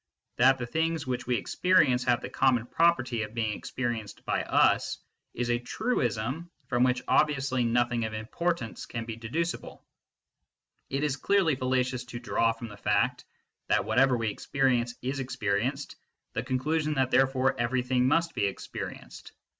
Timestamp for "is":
5.35-5.51, 11.03-11.17, 15.03-15.19